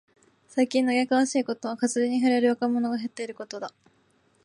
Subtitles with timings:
[0.47, 3.71] 最近嘆かわしいことは、活字に触れる若者が減っていることだ。